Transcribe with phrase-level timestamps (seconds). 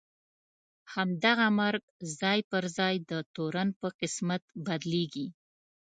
[0.93, 1.83] همدغه مرګ
[2.19, 5.27] ځای پر ځای د تورن په قسمت بدلېږي.